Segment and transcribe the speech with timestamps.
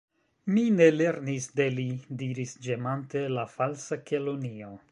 [0.53, 1.85] "Mi ne lernis de li,"
[2.23, 4.75] diris ĝemante la Falsa Kelonio.